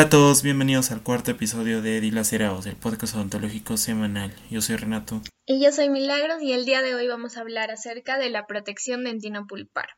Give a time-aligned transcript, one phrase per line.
[0.00, 4.32] Hola a todos, bienvenidos al cuarto episodio de Dilacerados, el podcast odontológico semanal.
[4.50, 5.20] Yo soy Renato.
[5.44, 8.46] Y yo soy Milagros y el día de hoy vamos a hablar acerca de la
[8.46, 9.90] protección dentinopulpar.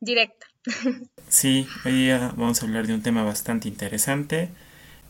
[0.00, 0.48] Directa.
[1.28, 4.48] Sí, hoy día vamos a hablar de un tema bastante interesante,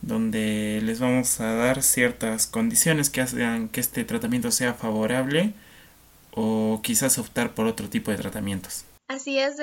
[0.02, 5.54] donde les vamos a dar ciertas condiciones que hagan que este tratamiento sea favorable
[6.32, 8.84] o quizás optar por otro tipo de tratamientos.
[9.08, 9.58] Así es,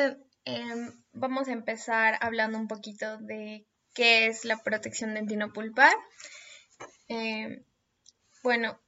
[0.45, 3.68] em, vamos a empezar hablando un poquito de
[3.99, 5.93] qué es la protección dentinopulpar.
[7.09, 7.65] Eh,
[8.43, 8.79] bueno,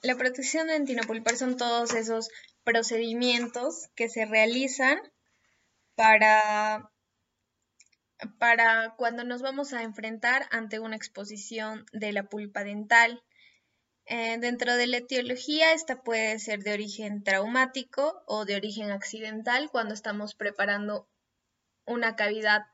[0.00, 2.28] la protección dentinopulpar son todos esos
[2.62, 5.00] procedimientos que se realizan
[5.96, 6.88] para,
[8.38, 13.24] para cuando nos vamos a enfrentar ante una exposición de la pulpa dental.
[14.06, 19.68] Eh, dentro de la etiología, esta puede ser de origen traumático o de origen accidental
[19.72, 21.08] cuando estamos preparando
[21.86, 22.66] una cavidad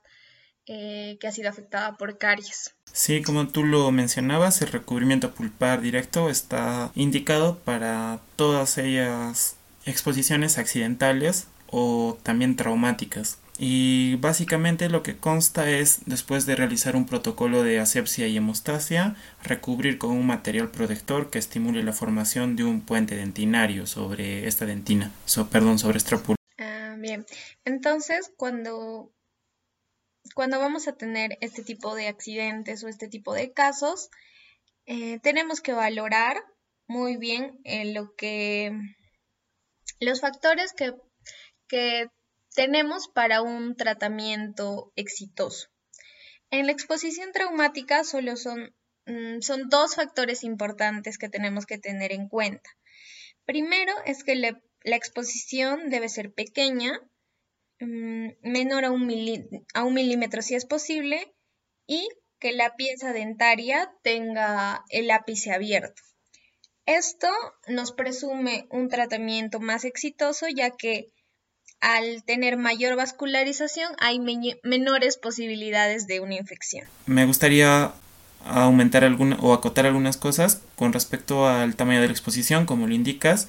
[0.73, 2.77] eh, que ha sido afectada por caries.
[2.93, 10.59] Sí, como tú lo mencionabas, el recubrimiento pulpar directo está indicado para todas ellas exposiciones
[10.59, 13.39] accidentales o también traumáticas.
[13.59, 19.17] Y básicamente lo que consta es, después de realizar un protocolo de asepsia y hemostasia,
[19.43, 24.67] recubrir con un material protector que estimule la formación de un puente dentinario sobre esta
[24.67, 25.11] dentina,
[25.51, 26.41] perdón, sobre esta pulpa.
[26.61, 27.27] Ah, bien,
[27.65, 29.11] entonces cuando
[30.35, 34.11] cuando vamos a tener este tipo de accidentes o este tipo de casos,
[34.87, 36.43] eh, tenemos que valorar
[36.87, 38.73] muy bien eh, lo que
[40.01, 40.95] los factores que,
[41.69, 42.09] que
[42.55, 45.69] tenemos para un tratamiento exitoso.
[46.51, 48.75] En la exposición traumática solo son,
[49.07, 52.71] mm, son dos factores importantes que tenemos que tener en cuenta.
[53.45, 57.01] Primero es que la exposición debe ser pequeña
[57.81, 59.11] Mm, menor a un,
[59.75, 61.35] a un milímetro si es posible
[61.87, 62.07] y
[62.39, 66.03] que la pieza dentaria tenga el ápice abierto.
[66.87, 67.29] Esto
[67.69, 71.13] nos presume un tratamiento más exitoso ya que
[71.81, 74.19] al tener mayor vascularización hay
[74.63, 76.87] menores posibilidades de una infección.
[77.07, 77.93] Me gustaría
[78.45, 82.95] aumentar alguna o acotar algunas cosas con respecto al tamaño de la exposición, como lo
[82.95, 83.49] indicas.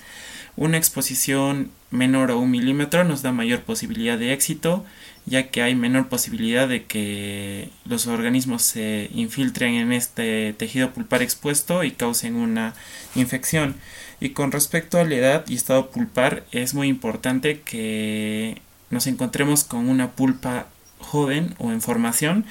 [0.57, 4.85] Una exposición menor a un milímetro nos da mayor posibilidad de éxito,
[5.25, 11.21] ya que hay menor posibilidad de que los organismos se infiltren en este tejido pulpar
[11.21, 12.73] expuesto y causen una
[13.15, 13.75] infección.
[14.19, 19.63] Y con respecto a la edad y estado pulpar, es muy importante que nos encontremos
[19.63, 20.67] con una pulpa
[20.99, 22.45] joven o en formación,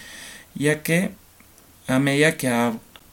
[0.54, 1.12] ya que
[1.90, 2.48] a medida que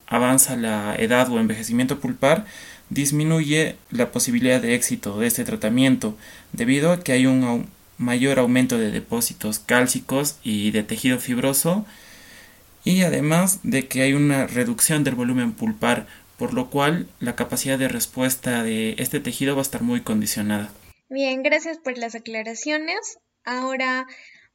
[0.07, 2.45] avanza la edad o envejecimiento pulpar,
[2.89, 6.17] disminuye la posibilidad de éxito de este tratamiento
[6.53, 7.67] debido a que hay un
[7.97, 11.85] mayor aumento de depósitos cálcicos y de tejido fibroso
[12.83, 16.07] y además de que hay una reducción del volumen pulpar
[16.37, 20.69] por lo cual la capacidad de respuesta de este tejido va a estar muy condicionada.
[21.09, 23.17] Bien, gracias por las aclaraciones.
[23.43, 24.05] Ahora,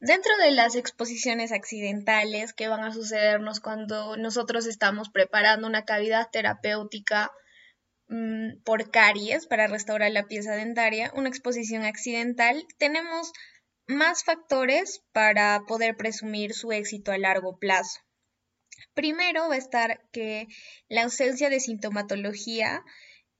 [0.03, 6.29] dentro de las exposiciones accidentales que van a sucedernos cuando nosotros estamos preparando una cavidad
[6.31, 7.31] terapéutica
[8.13, 13.31] Mm, por caries para restaurar la pieza dentaria, una exposición accidental, tenemos
[13.87, 18.01] más factores para poder presumir su éxito a largo plazo.
[18.93, 20.47] Primero va a estar que
[20.89, 22.83] la ausencia de sintomatología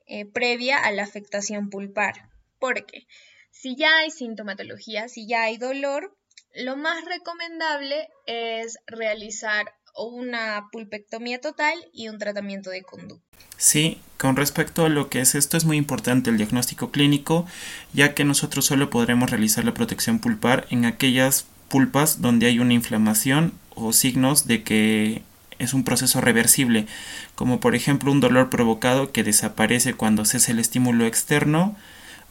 [0.07, 3.05] eh, previa a la afectación pulpar, porque
[3.51, 6.17] si ya hay sintomatología, si ya hay dolor,
[6.55, 13.23] lo más recomendable es realizar una pulpectomía total y un tratamiento de conducta.
[13.57, 17.45] Sí, con respecto a lo que es esto es muy importante el diagnóstico clínico,
[17.93, 22.73] ya que nosotros solo podremos realizar la protección pulpar en aquellas pulpas donde hay una
[22.73, 25.23] inflamación o signos de que
[25.59, 26.87] es un proceso reversible,
[27.35, 31.75] como por ejemplo un dolor provocado que desaparece cuando cesa el estímulo externo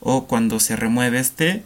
[0.00, 1.62] o cuando se remueve este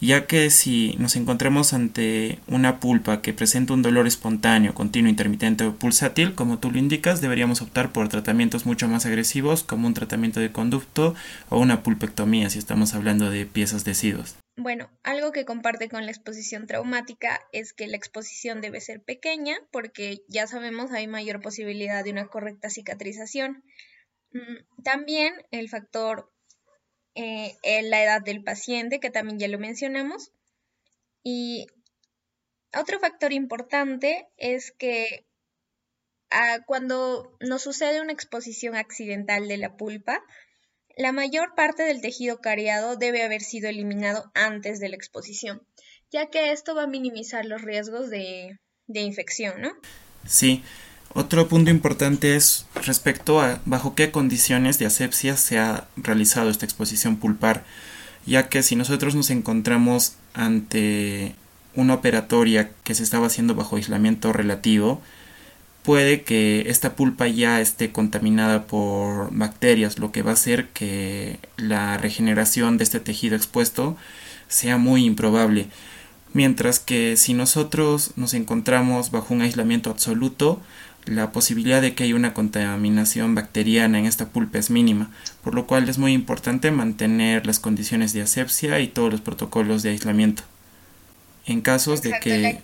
[0.00, 5.64] ya que si nos encontramos ante una pulpa que presenta un dolor espontáneo, continuo, intermitente
[5.64, 9.94] o pulsátil, como tú lo indicas, deberíamos optar por tratamientos mucho más agresivos como un
[9.94, 11.14] tratamiento de conducto
[11.48, 14.36] o una pulpectomía si estamos hablando de piezas deciduas.
[14.58, 19.56] Bueno, algo que comparte con la exposición traumática es que la exposición debe ser pequeña
[19.70, 23.62] porque ya sabemos hay mayor posibilidad de una correcta cicatrización.
[24.32, 26.32] Mm, también el factor
[27.16, 30.32] eh, la edad del paciente, que también ya lo mencionamos.
[31.22, 31.66] Y
[32.78, 35.26] otro factor importante es que
[36.30, 40.22] ah, cuando nos sucede una exposición accidental de la pulpa,
[40.96, 45.66] la mayor parte del tejido cariado debe haber sido eliminado antes de la exposición,
[46.10, 49.72] ya que esto va a minimizar los riesgos de, de infección, ¿no?
[50.26, 50.64] Sí,
[51.12, 56.66] otro punto importante es respecto a bajo qué condiciones de asepsia se ha realizado esta
[56.66, 57.64] exposición pulpar,
[58.26, 61.34] ya que si nosotros nos encontramos ante
[61.74, 65.00] una operatoria que se estaba haciendo bajo aislamiento relativo,
[65.82, 71.38] puede que esta pulpa ya esté contaminada por bacterias, lo que va a hacer que
[71.56, 73.96] la regeneración de este tejido expuesto
[74.48, 75.68] sea muy improbable.
[76.32, 80.60] Mientras que si nosotros nos encontramos bajo un aislamiento absoluto,
[81.06, 85.10] la posibilidad de que haya una contaminación bacteriana en esta pulpa es mínima,
[85.42, 89.82] por lo cual es muy importante mantener las condiciones de asepsia y todos los protocolos
[89.82, 90.42] de aislamiento.
[91.46, 92.60] En casos de que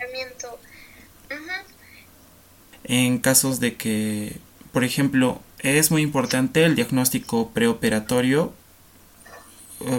[2.84, 4.36] en casos de que,
[4.72, 8.52] por ejemplo, es muy importante el diagnóstico preoperatorio,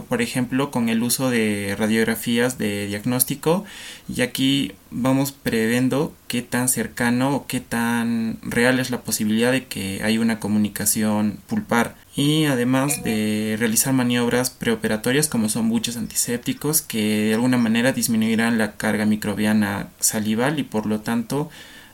[0.09, 3.65] por ejemplo, con el uso de radiografías de diagnóstico,
[4.07, 9.65] y aquí vamos previendo qué tan cercano o qué tan real es la posibilidad de
[9.65, 16.81] que haya una comunicación pulpar y además de realizar maniobras preoperatorias como son buches antisépticos
[16.81, 21.50] que de alguna manera disminuirán la carga microbiana salival y por lo tanto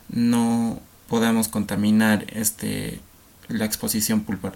[0.08, 3.00] no podamos contaminar este,
[3.48, 4.54] la exposición pulpar.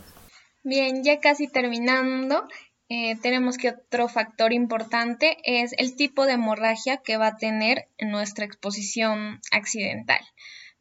[0.63, 2.49] Bien, ya casi terminando,
[2.95, 7.89] eh, tenemos que otro factor importante es el tipo de hemorragia que va a tener
[7.99, 10.21] nuestra exposición accidental.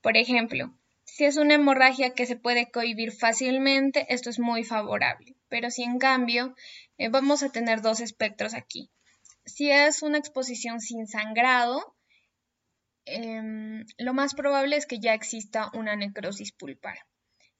[0.01, 5.35] Por ejemplo, si es una hemorragia que se puede cohibir fácilmente, esto es muy favorable.
[5.49, 6.55] Pero si en cambio
[6.97, 8.91] eh, vamos a tener dos espectros aquí.
[9.45, 11.95] Si es una exposición sin sangrado,
[13.05, 16.99] Em, lo más probable es que ya exista una necrosis pulpar.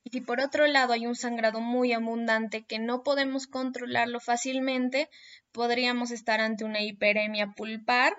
[0.04, 5.10] Y si por otro lado hay un sangrado muy abundante que no podemos controlarlo fácilmente,
[5.52, 8.14] podríamos estar ante una hiperemia pulpar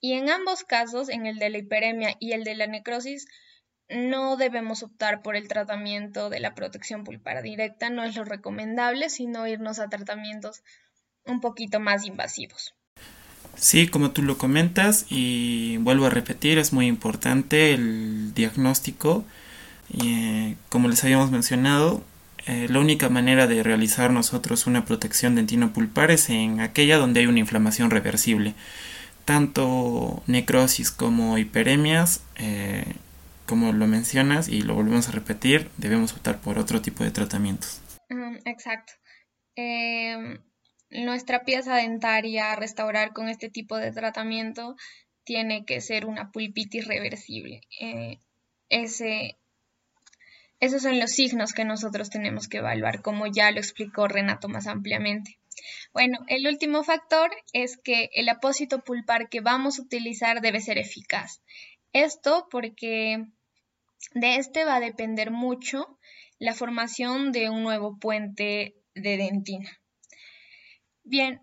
[0.00, 3.26] y en ambos casos, en el de la hiperemia y el de la necrosis,
[3.88, 9.10] no debemos optar por el tratamiento de la protección pulpar directa, no es lo recomendable,
[9.10, 10.62] sino irnos a tratamientos
[11.24, 12.74] un poquito más invasivos.
[13.54, 19.24] Sí, como tú lo comentas y vuelvo a repetir, es muy importante el diagnóstico.
[19.92, 22.02] Eh, como les habíamos mencionado,
[22.46, 27.26] eh, la única manera de realizar nosotros una protección dentino-pulpar es en aquella donde hay
[27.26, 28.54] una inflamación reversible.
[29.24, 32.94] Tanto necrosis como hiperemias, eh,
[33.46, 37.80] como lo mencionas y lo volvemos a repetir, debemos optar por otro tipo de tratamientos.
[38.44, 38.94] exacto.
[39.54, 40.38] Em,
[40.90, 44.74] nuestra pieza dentaria a restaurar con este tipo de tratamiento
[45.24, 47.60] tiene que ser una pulpitis reversible.
[48.68, 49.36] Ese,
[50.62, 54.68] esos son los signos que nosotros tenemos que evaluar, como ya lo explicó Renato más
[54.68, 55.40] ampliamente.
[55.92, 60.78] Bueno, el último factor es que el apósito pulpar que vamos a utilizar debe ser
[60.78, 61.42] eficaz.
[61.92, 63.26] Esto porque
[64.14, 65.98] de este va a depender mucho
[66.38, 69.80] la formación de un nuevo puente de dentina.
[71.02, 71.42] Bien,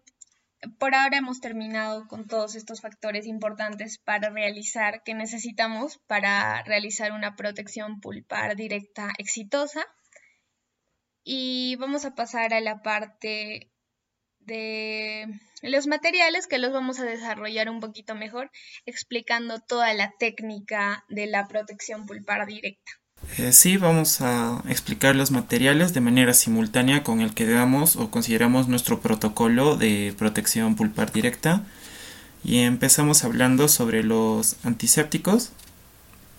[0.78, 7.12] por ahora hemos terminado con todos estos factores importantes para realizar que necesitamos para realizar
[7.12, 9.86] una protección pulpar directa exitosa.
[11.24, 13.72] Y vamos a pasar a la parte
[14.40, 15.28] de
[15.62, 18.50] los materiales que los vamos a desarrollar un poquito mejor
[18.86, 22.92] explicando toda la técnica de la protección pulpar directa.
[23.38, 28.10] Eh, sí, vamos a explicar los materiales de manera simultánea con el que damos o
[28.10, 31.64] consideramos nuestro protocolo de protección pulpar directa.
[32.44, 35.52] Y empezamos hablando sobre los antisépticos.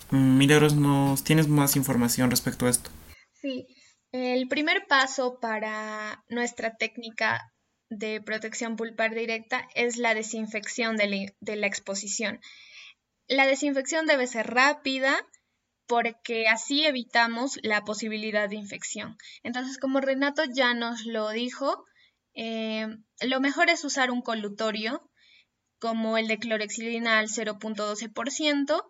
[0.09, 2.89] Mm, Milagros, ¿nos tienes más información respecto a esto?
[3.41, 3.67] Sí,
[4.11, 7.41] el primer paso para nuestra técnica
[7.89, 12.39] de protección pulpar directa es la desinfección de la exposición.
[13.27, 15.15] La desinfección debe ser rápida,
[15.91, 19.17] porque así evitamos la posibilidad de infección.
[19.43, 21.83] Entonces, como Renato ya nos lo dijo,
[22.33, 22.87] eh,
[23.19, 25.11] lo mejor es usar un colutorio
[25.79, 28.89] como el de clorexidina al 0.12%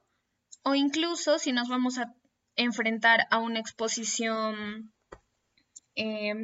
[0.62, 2.14] o incluso si nos vamos a
[2.56, 4.94] enfrentar a una exposición
[5.96, 6.36] eh,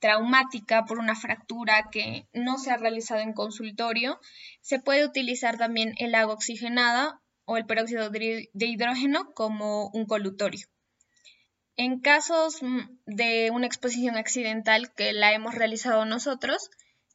[0.00, 4.20] traumática por una fractura que no se ha realizado en consultorio,
[4.60, 10.66] se puede utilizar también el agua oxigenada o el peróxido de hidrógeno como un colutorio.
[11.76, 16.68] En casos mm, de una exposición accidental que la hemos realizado nosotros,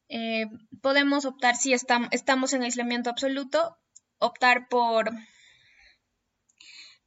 [0.10, 0.48] eh,
[0.82, 3.78] podemos optar, si estamos en aislamiento absoluto,
[4.18, 5.12] optar por,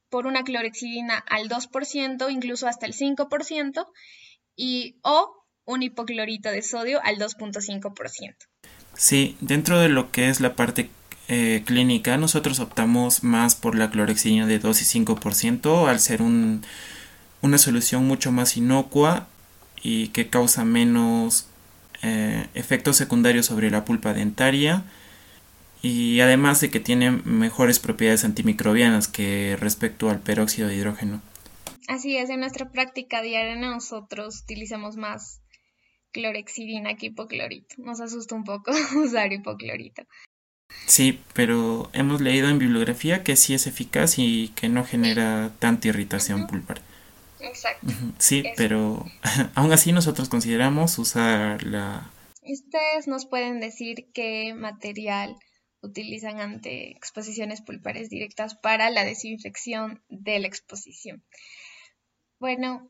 [0.07, 3.87] por una clorexidina al 2%, incluso hasta el 5%,
[4.55, 8.35] y, o un hipoclorito de sodio al 2.5%.
[8.93, 10.89] Sí, dentro de lo que es la parte
[11.27, 16.63] eh, clínica nosotros optamos más por la clorexidina de 2 y 5% al ser un,
[17.41, 19.27] una solución mucho más inocua
[19.81, 21.47] y que causa menos
[22.01, 24.83] eh, efectos secundarios sobre la pulpa dentaria
[25.81, 31.21] y además de que tiene mejores propiedades antimicrobianas que respecto al peróxido de hidrógeno.
[31.87, 35.41] Así es, en nuestra práctica diaria nosotros utilizamos más
[36.11, 37.75] clorexidina que hipoclorito.
[37.77, 38.71] Nos asusta un poco
[39.03, 40.03] usar hipoclorito.
[40.85, 45.89] Sí, pero hemos leído en bibliografía que sí es eficaz y que no genera tanta
[45.89, 46.81] irritación pulpar.
[47.39, 47.87] Exacto.
[48.17, 49.05] Sí, pero
[49.55, 52.11] aún así nosotros consideramos usar la...
[52.41, 55.35] Ustedes nos pueden decir qué material
[55.81, 61.23] utilizan ante exposiciones pulpares directas para la desinfección de la exposición.
[62.39, 62.89] Bueno,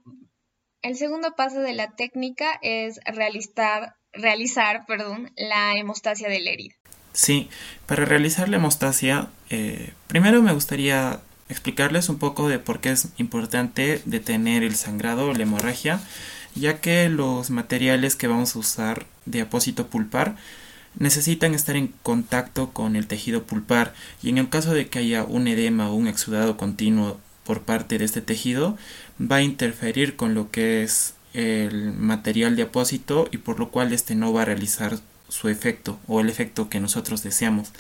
[0.82, 6.76] el segundo paso de la técnica es realizar, realizar perdón, la hemostasia de la herida.
[7.18, 7.50] Sí,
[7.88, 11.20] para realizar la hemostasia, eh, primero me gustaría
[11.50, 16.00] explicarles un poco de por qué es importante detener el sangrado o la hemorragia,
[16.54, 20.36] ya que los materiales que vamos a usar de apósito pulpar
[20.94, 23.96] necesitan estar en contacto con el tejido pulpar.
[24.22, 27.98] Y en el caso de que haya un edema o un exudado continuo por parte
[27.98, 28.78] de este tejido
[29.20, 33.92] va a interferir con lo que es el material de apósito y por lo cual
[33.92, 37.72] este no va a realizar su efecto o el efecto que nosotros deseamos.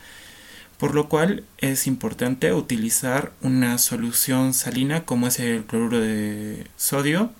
[0.78, 7.32] Por lo cual es importante utilizar una solución salina como es el cloruro de sodio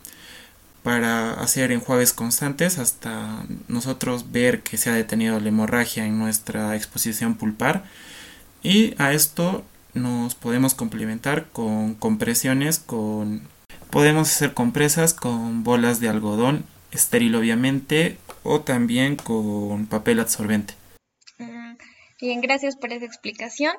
[0.82, 6.76] para hacer enjuagues constantes hasta nosotros ver que se ha detenido la hemorragia en nuestra
[6.76, 7.84] exposición pulpar.
[8.64, 13.42] Y a esto nos podemos complementar con compresiones con
[13.90, 20.74] podemos hacer compresas con bolas de algodón estéril obviamente o también con papel absorbente
[22.20, 23.76] Bien, gracias por esa explicación.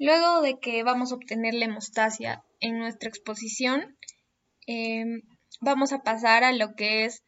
[0.00, 3.96] Luego de que vamos a obtener la hemostasia en nuestra exposición,
[4.66, 5.22] em,
[5.60, 7.22] vamos a pasar a lo que es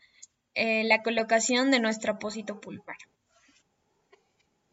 [0.55, 2.97] eh, la colocación de nuestro apósito pulpar.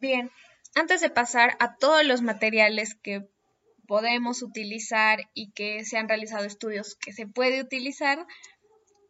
[0.00, 0.32] Bien,
[0.74, 3.28] antes de pasar a todos los materiales que
[3.86, 8.26] podemos utilizar y que se han realizado estudios que se puede utilizar,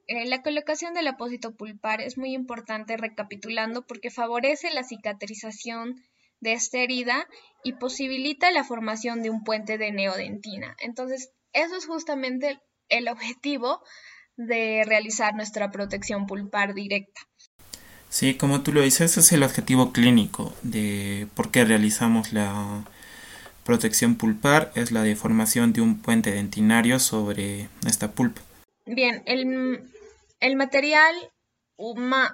[0.09, 5.97] eh, la colocación del apósito pulpar es muy importante recapitulando porque favorece la cicatrización
[6.41, 7.27] de esta herida
[7.65, 10.77] y posibilita la formación de un puente de neodentina.
[10.81, 13.81] Entonces, eso es justamente el objetivo
[14.37, 17.23] de realizar nuestra protección pulpar directa.
[18.09, 22.85] Sí, como tú lo dices, ese es el objetivo clínico de por qué realizamos la
[23.65, 28.43] protección pulpar, es la deformación de un puente dentinario sobre esta pulpa.
[28.87, 29.83] Bien, el,
[30.41, 31.15] el material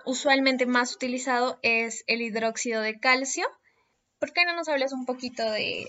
[0.05, 3.47] usualmente más utilizado es el hidróxido de calcio,
[4.23, 5.85] ¿Por qué no nos hablas un poquito de...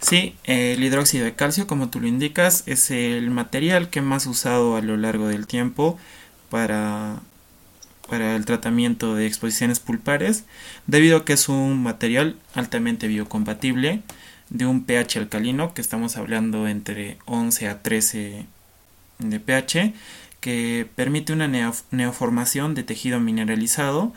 [0.00, 4.74] Sí, el hidróxido de calcio, como tú lo indicas, es el material que más usado
[4.74, 5.96] a lo largo del tiempo
[6.50, 7.20] para,
[8.08, 10.42] para el tratamiento de exposiciones pulpares,
[10.88, 14.02] debido a que es un material altamente biocompatible
[14.50, 18.46] de un pH alcalino, que estamos hablando entre 11 a 13
[19.20, 19.94] de pH,
[20.44, 24.12] que permite una neoformación de tejido mineralizado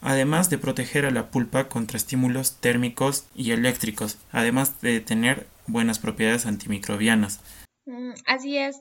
[0.00, 5.98] además de proteger a la pulpa contra estímulos térmicos y eléctricos, además de tener buenas
[5.98, 7.42] propiedades antimicrobianas.
[7.84, 8.80] Mm, así es.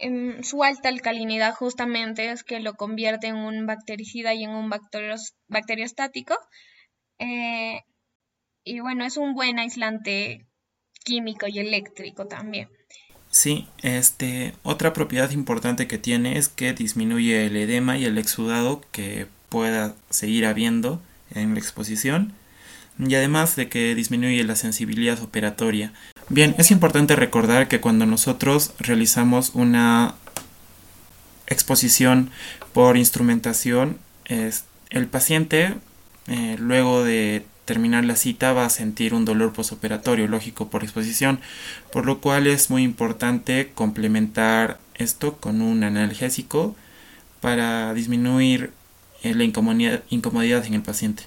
[0.00, 4.68] Em, su alta alcalinidad justamente es que lo convierte en un bactericida y en un
[5.48, 6.36] bacteriostático.
[7.20, 7.82] Eh,
[8.64, 10.46] y bueno, es un buen aislante
[11.04, 12.68] químico y eléctrico también.
[13.36, 18.80] Sí, este, otra propiedad importante que tiene es que disminuye el edema y el exudado
[18.92, 21.02] que pueda seguir habiendo
[21.34, 22.32] en la exposición
[22.98, 25.92] y además de que disminuye la sensibilidad operatoria.
[26.30, 30.14] Bien, es importante recordar que cuando nosotros realizamos una
[31.46, 32.30] exposición
[32.72, 35.74] por instrumentación, es, el paciente
[36.26, 41.40] eh, luego de terminar la cita va a sentir un dolor posoperatorio, lógico, por exposición,
[41.92, 46.74] por lo cual es muy importante complementar esto con un analgésico
[47.40, 48.72] para disminuir
[49.22, 51.24] eh, la incomodidad, en el paciente.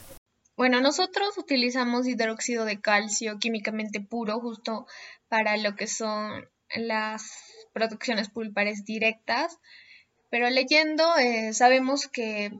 [0.55, 4.87] Bueno, nosotros utilizamos hidróxido de calcio químicamente puro justo
[5.27, 7.31] para lo que son las
[7.73, 9.57] producciones pulpares directas,
[10.29, 12.51] pero leyendo eh, sabemos que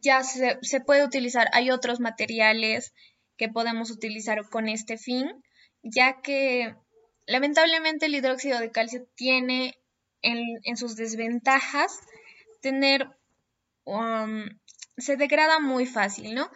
[0.00, 2.92] ya se, se, puede utilizar, hay otros materiales
[3.36, 5.30] que podemos utilizar con este fin,
[5.82, 6.74] ya que
[7.26, 9.74] lamentablemente el hidróxido de calcio tiene
[10.22, 11.98] en, en sus desventajas
[12.60, 13.08] tener
[13.84, 14.44] Um,
[14.98, 16.48] se degrada muy fácil, ¿no?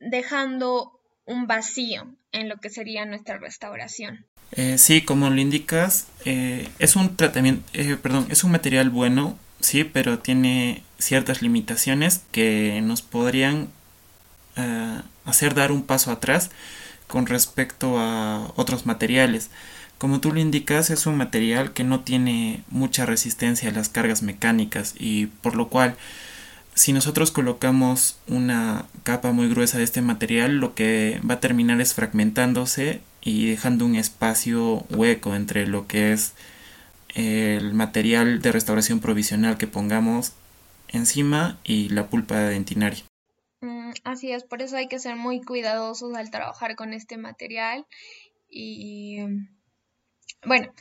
[0.00, 4.26] Dejando un vacío en lo que sería nuestra restauración.
[4.52, 9.38] Eh, sí, como lo indicas, eh, es un tratamiento, eh, perdón, es un material bueno,
[9.64, 13.68] sí, pero tiene ciertas limitaciones que nos podrían
[15.24, 16.50] hacer dar un paso atrás
[17.08, 19.50] con respecto a otros materiales.
[19.98, 24.22] Como tú lo indicas, es un material que no tiene mucha resistencia a las cargas
[24.22, 25.96] mecánicas y por lo cual
[26.74, 31.80] si nosotros colocamos una capa muy gruesa de este material, lo que va a terminar
[31.80, 36.32] es fragmentándose y dejando un espacio hueco entre lo que es
[37.14, 40.32] el material de restauración provisional que pongamos
[40.88, 43.04] encima y la pulpa dentinaria.
[43.60, 47.86] Mm, así es, por eso hay que ser muy cuidadosos al trabajar con este material
[48.48, 49.18] y
[50.46, 50.72] bueno,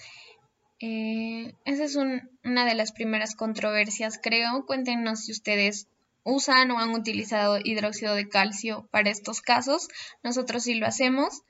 [0.79, 4.65] eh, esa es una de las primeras controversias, creo.
[4.65, 5.87] Cuéntenos si ustedes
[6.23, 9.87] usan o han utilizado hidróxido de calcio para estos casos.
[10.23, 11.43] Nosotros sí lo hacemos.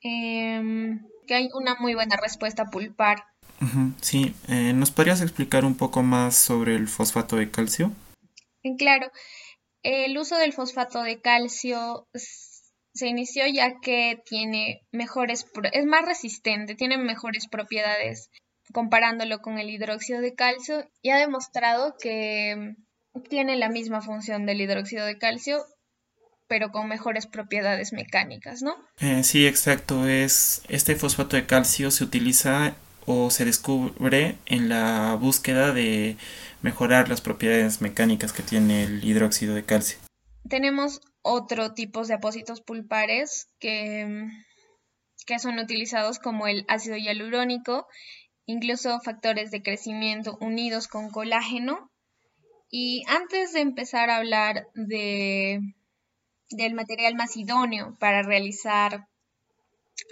[0.00, 3.24] Em, que hay una muy buena respuesta pulpar.
[4.00, 7.92] Sí, eh, ¿nos podrías explicar un poco más sobre el fosfato de calcio?
[8.78, 9.10] Claro,
[9.82, 16.74] el uso del fosfato de calcio se inició ya que tiene mejores, es más resistente,
[16.74, 18.30] tiene mejores propiedades
[18.72, 22.74] comparándolo con el hidróxido de calcio y ha demostrado que
[23.28, 25.64] tiene la misma función del hidróxido de calcio
[26.48, 28.76] pero con mejores propiedades mecánicas, ¿no?
[29.00, 30.06] Eh, sí, exacto.
[30.06, 32.76] Es este fosfato de calcio se utiliza
[33.06, 36.16] o se descubre en la búsqueda de
[36.62, 39.98] mejorar las propiedades mecánicas que tiene el hidróxido de calcio.
[40.48, 44.28] Tenemos otro tipo de apósitos pulpares que,
[45.26, 47.86] que son utilizados como el ácido hialurónico,
[48.44, 51.90] incluso factores de crecimiento unidos con colágeno.
[52.68, 55.60] Y antes de empezar a hablar de,
[56.50, 59.06] del material más idóneo para realizar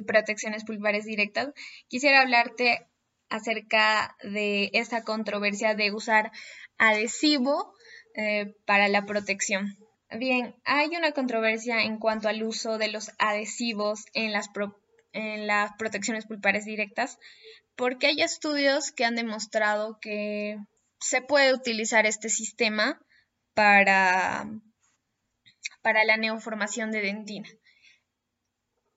[0.06, 1.52] protecciones pulpares directas,
[1.88, 2.86] quisiera hablarte
[3.28, 6.30] acerca de esta controversia de usar
[6.78, 7.74] adhesivo
[8.14, 9.76] eh, para la protección.
[10.10, 14.50] Bien, hay una controversia en cuanto al uso de los adhesivos en las,
[15.12, 17.18] en las protecciones pulpares directas,
[17.74, 20.58] porque hay estudios que han demostrado que
[21.00, 23.00] se puede utilizar este sistema
[23.54, 24.48] para,
[25.82, 27.48] para la neoformación de dentina.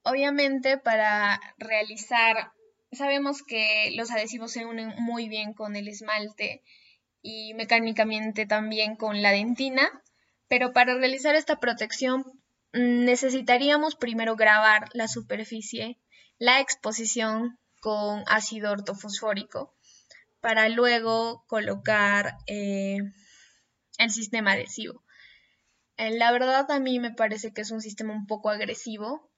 [0.10, 2.54] Obviamente, para realizar,
[2.94, 6.64] sabemos que los adhesivos se unen muy bien con el esmalte
[7.22, 10.02] y mecánicamente también con la dentina,
[10.48, 12.24] pero para realizar esta protección
[12.72, 16.00] mm, necesitaríamos primero grabar la superficie,
[16.38, 19.76] la exposición con ácido ortofosfórico,
[20.40, 23.00] para luego colocar eh,
[23.98, 25.04] el sistema adhesivo.
[25.98, 29.30] Eh, la verdad a mí me parece que es un sistema un poco agresivo,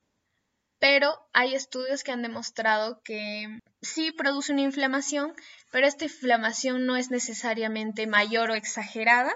[0.79, 5.33] pero hay estudios que han demostrado que sí produce una inflamación,
[5.71, 9.33] pero esta inflamación no es necesariamente mayor o exagerada,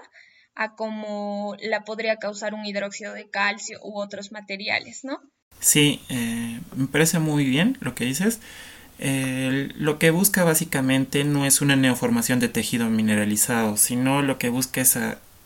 [0.54, 5.20] a como la podría causar un hidróxido de calcio u otros materiales, ¿no?
[5.60, 8.40] Sí, eh, me parece muy bien lo que dices.
[8.98, 14.80] lo que busca básicamente no es una neoformación de tejido mineralizado, sino lo que busca
[14.80, 14.96] es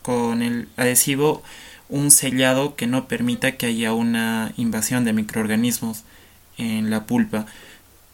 [0.03, 1.43] con el adhesivo
[1.89, 6.03] un sellado que no permita que haya una invasión de microorganismos
[6.57, 7.45] en la pulpa.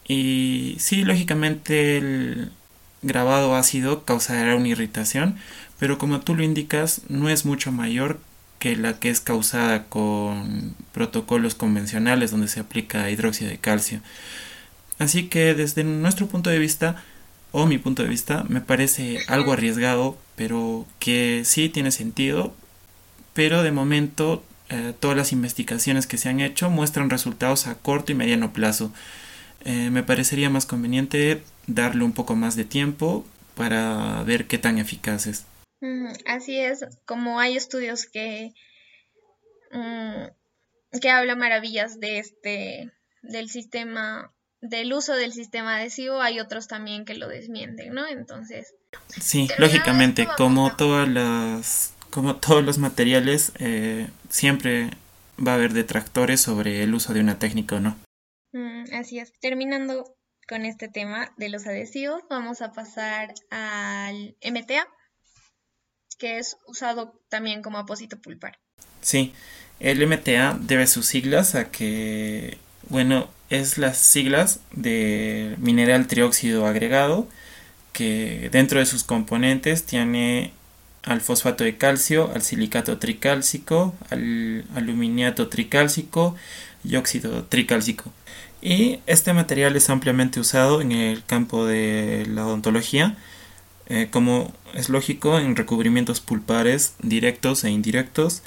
[0.08, 2.52] Y sí, lógicamente el
[3.02, 5.36] grabado ácido causará una irritación,
[5.78, 8.20] pero como tú lo indicas, no es mucho mayor
[8.58, 14.00] que la que es causada con protocolos convencionales donde se aplica hidróxido de calcio.
[14.98, 17.04] Así que desde nuestro punto de vista,
[17.52, 22.54] o mi punto de vista, me parece algo arriesgado, pero que sí tiene sentido,
[23.36, 28.10] pero de momento eh, todas las investigaciones que se han hecho muestran resultados a corto
[28.10, 28.92] y mediano plazo.
[29.64, 34.78] Eh, me parecería más conveniente darle un poco más de tiempo para ver qué tan
[34.78, 35.46] eficaz es.
[35.80, 38.52] Mm, así es, como hay estudios que,
[39.70, 42.90] mm, que hablan maravillas de este,
[43.22, 48.06] del sistema, del uso del sistema adhesivo, hay otros también que lo desmienten, ¿no?
[48.06, 48.74] Entonces.
[49.20, 54.88] Sí, lógicamente, como todas las, como todos los materiales, eh, siempre
[55.38, 57.98] va a haber detractores sobre el uso de una técnica o no.
[58.52, 59.34] Mm, así es.
[59.38, 60.16] Terminando
[60.48, 64.88] con este tema de los adhesivos, vamos a pasar al MTA
[66.18, 68.58] que es usado también como apósito pulpar.
[69.02, 69.34] Sí,
[69.78, 72.56] el MTA debe sus siglas a que,
[72.88, 77.28] bueno, es las siglas de mineral trióxido agregado,
[77.92, 80.54] que dentro de sus componentes tiene
[81.06, 86.34] al fosfato de calcio, al silicato tricálcico, al aluminiato tricálcico
[86.84, 88.12] y óxido tricálcico.
[88.60, 93.16] Y este material es ampliamente usado en el campo de la odontología,
[93.86, 98.42] eh, como es lógico, en recubrimientos pulpares directos e indirectos,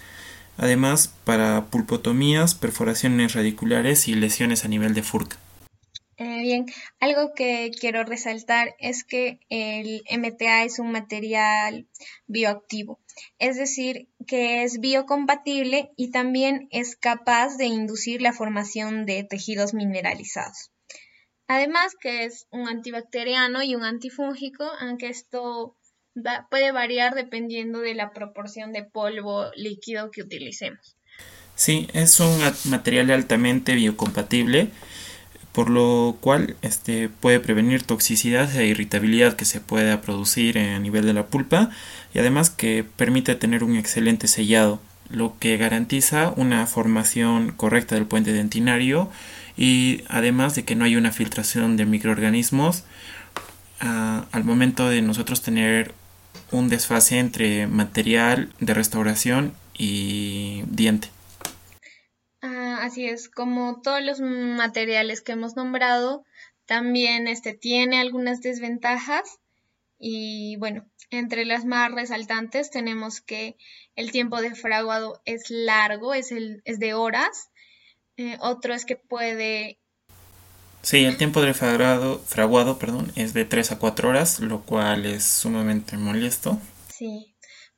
[0.57, 5.37] además para pulpotomías, perforaciones radiculares y lesiones a nivel de furca.
[6.19, 6.65] Eh, bien,
[6.99, 11.87] algo que quiero resaltar es que el MTA es un material
[12.27, 12.99] bioactivo,
[13.37, 19.73] es decir, que es biocompatible y también es capaz de inducir la formación de tejidos
[19.73, 20.71] mineralizados.
[21.47, 25.77] Además que es un antibacteriano y un antifúngico, aunque esto
[26.51, 30.97] puede variar dependiendo de la proporción de polvo líquido que utilicemos.
[31.55, 34.69] Sí, es un material altamente biocompatible
[35.51, 41.05] por lo cual este, puede prevenir toxicidad e irritabilidad que se pueda producir a nivel
[41.05, 41.69] de la pulpa
[42.13, 48.05] y además que permite tener un excelente sellado, lo que garantiza una formación correcta del
[48.05, 49.09] puente dentinario
[49.57, 52.83] y además de que no hay una filtración de microorganismos
[53.81, 55.93] ah, al momento de nosotros tener
[56.51, 61.09] un desfase entre material de restauración y diente.
[62.81, 66.23] Así es, como todos los materiales que hemos nombrado,
[66.65, 69.39] también este tiene algunas desventajas
[69.99, 73.57] y bueno, entre las más resaltantes tenemos que
[73.95, 77.49] el tiempo de fraguado es largo, es, el, es de horas.
[78.17, 79.79] Eh, otro es que puede...
[80.81, 85.05] Sí, el tiempo de fraguado, fraguado perdón, es de 3 a 4 horas, lo cual
[85.05, 86.57] es sumamente molesto.
[86.87, 87.28] Sí,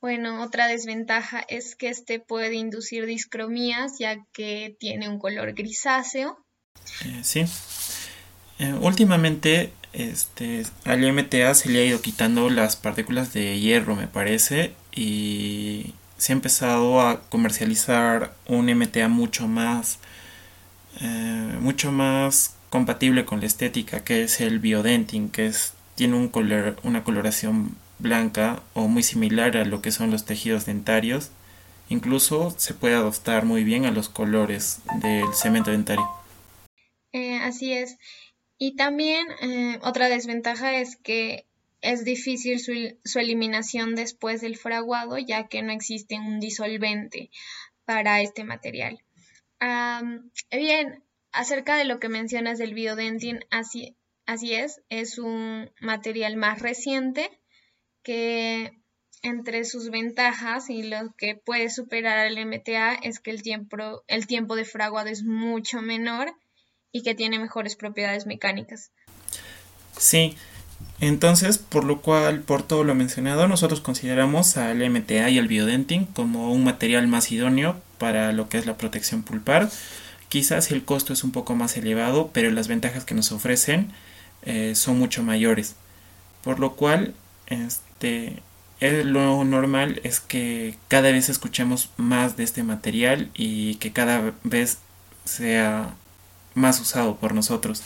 [0.02, 6.44] bueno, otra desventaja es que este puede inducir discromías ya que tiene un color grisáceo.
[7.06, 7.46] Eh, sí.
[8.60, 14.08] Eh, últimamente este, al MTA se le ha ido quitando las partículas de hierro, me
[14.08, 20.00] parece, y se ha empezado a comercializar un MTA mucho más,
[21.00, 26.30] eh, mucho más compatible con la estética, que es el biodenting, que es, tiene un
[26.30, 31.32] color, una coloración blanca o muy similar a lo que son los tejidos dentarios.
[31.90, 36.08] Incluso se puede adoptar muy bien a los colores del cemento dentario.
[37.12, 37.98] Eh, así es.
[38.58, 41.46] Y también eh, otra desventaja es que
[41.82, 47.32] es difícil su, eliminación después del fraguado ya que no existe un disolvente
[47.86, 49.04] para este material.
[50.52, 56.62] bien, acerca de lo que mencionas del biodentin, así, así es, es un material más
[56.62, 57.41] reciente
[58.04, 58.72] que
[59.24, 64.28] entre sus ventajas y lo que puede superar al MTA es que el tiempo, el
[64.28, 66.34] tiempo de fraguado es mucho menor
[66.92, 68.92] y que tiene mejores propiedades mecánicas.
[69.98, 70.36] Sí,
[71.00, 76.06] entonces, por lo cual, por todo lo mencionado, nosotros consideramos al MTA y al biodenting
[76.06, 79.70] como un material más idóneo para lo que es la protección pulpar.
[80.30, 83.92] Quizás el costo es un poco más elevado, pero las ventajas que nos ofrecen
[84.44, 85.76] eh, son mucho mayores.
[86.44, 87.14] Por lo cual,
[87.52, 88.42] este,
[88.82, 94.80] lo normal es que cada vez escuchemos más de este material y que cada vez
[95.26, 95.94] sea
[96.56, 97.84] más usado por nosotros.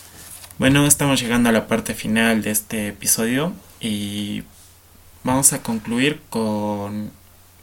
[0.57, 4.43] Bueno, estamos llegando a la parte final de este episodio y
[5.23, 7.11] vamos a concluir con,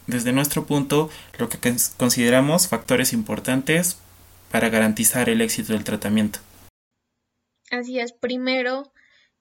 [0.06, 1.58] desde nuestro punto, lo que
[1.96, 3.98] consideramos factores importantes
[4.50, 6.40] para garantizar el éxito del tratamiento.
[7.70, 8.92] Así es, primero,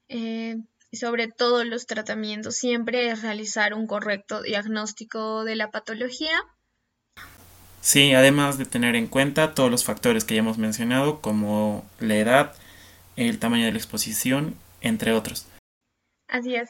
[0.07, 0.57] eh,
[0.91, 6.37] y sobre todo los tratamientos siempre es realizar un correcto diagnóstico de la patología.
[7.79, 12.15] Sí, además de tener en cuenta todos los factores que ya hemos mencionado, como la
[12.15, 12.55] edad,
[13.15, 15.47] el tamaño de la exposición, entre otros.
[16.27, 16.69] Así es.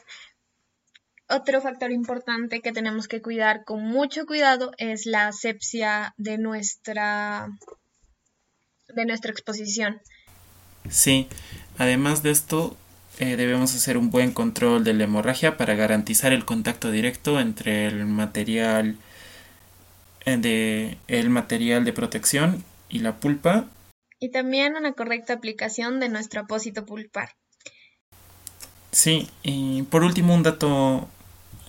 [1.28, 7.48] Otro factor importante que tenemos que cuidar con mucho cuidado es la asepsia de nuestra
[8.88, 10.00] de nuestra exposición.
[10.90, 11.28] Sí,
[11.78, 12.76] además de esto,
[13.18, 17.86] eh, debemos hacer un buen control de la hemorragia para garantizar el contacto directo entre
[17.86, 18.96] el material
[20.24, 23.66] eh, de, el material de protección y la pulpa.
[24.18, 27.30] Y también una correcta aplicación de nuestro apósito pulpar.
[28.92, 31.08] Sí, y por último un dato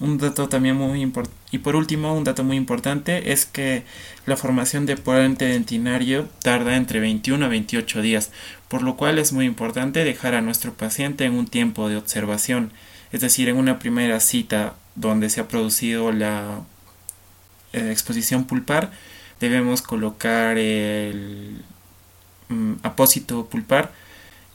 [0.03, 3.83] un dato también muy importante y por último un dato muy importante es que
[4.25, 8.31] la formación de puente dentinario tarda entre 21 a 28 días,
[8.67, 12.73] por lo cual es muy importante dejar a nuestro paciente en un tiempo de observación,
[13.13, 16.63] es decir, en una primera cita donde se ha producido la
[17.71, 18.91] eh, exposición pulpar,
[19.39, 21.61] debemos colocar el
[22.49, 23.93] mm, apósito pulpar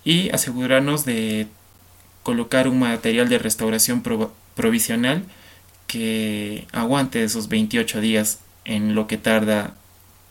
[0.05, 1.47] y asegurarnos de
[2.23, 4.03] colocar un material de restauración
[4.55, 5.25] provisional
[5.89, 9.75] que aguante esos 28 días en lo que tarda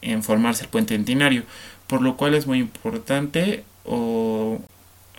[0.02, 1.44] en formarse el puente dentinario,
[1.88, 4.62] por lo cual es muy importante o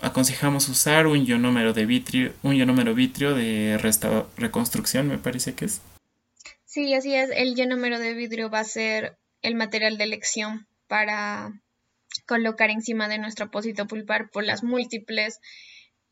[0.01, 3.77] aconsejamos usar un ionómero de vitrio, un ionómero vitrio de
[4.37, 5.81] reconstrucción, me parece que es.
[6.65, 7.29] Sí, así es.
[7.33, 11.51] El ionómero de vidrio va a ser el material de elección para
[12.25, 15.39] colocar encima de nuestro apósito pulpar por las múltiples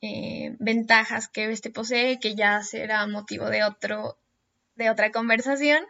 [0.02, 4.18] eh, ventajas que este posee, que ya será motivo de otro
[4.76, 5.84] de otra conversación.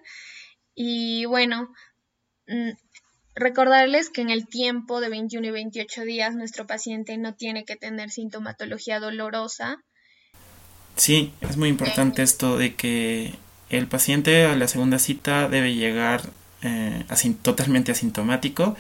[0.73, 1.73] Y bueno,
[2.47, 2.71] mm,
[3.35, 7.75] recordarles que en el tiempo de 21 y 28 días nuestro paciente no tiene que
[7.75, 9.83] tener sintomatología dolorosa.
[10.95, 13.35] Sí, es muy importante esto de que
[13.69, 16.21] el paciente a la segunda cita debe llegar
[16.63, 17.05] eh,
[17.43, 18.75] totalmente asintomático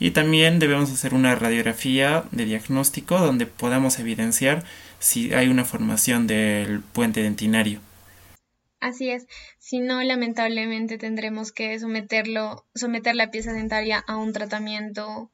[0.00, 4.64] y también debemos hacer una radiografía de diagnóstico donde podamos evidenciar
[4.98, 7.80] si hay una formación del puente dentinario.
[8.80, 9.26] Así es,
[9.58, 15.30] si no, lamentablemente tendremos que someterlo, someter la pieza dentaria a un tratamiento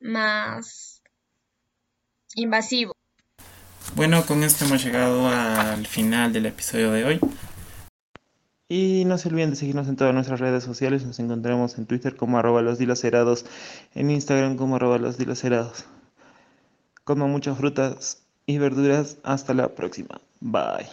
[0.00, 1.02] más
[2.34, 2.94] invasivo.
[3.96, 7.20] Bueno, con esto hemos llegado al final del episodio de hoy.
[8.72, 11.04] Y no se olviden de seguirnos en todas nuestras redes sociales.
[11.04, 13.44] Nos encontramos en Twitter como arroba los dilacerados,
[13.96, 15.86] en Instagram como arroba los dilacerados.
[17.02, 19.18] Como muchas frutas y verduras.
[19.24, 20.20] Hasta la próxima.
[20.40, 20.86] Bye.